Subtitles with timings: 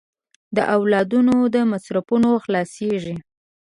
[0.55, 3.15] د اولادونو د مصرفونو خلاصېږي.